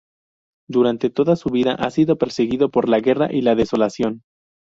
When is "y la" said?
3.31-3.53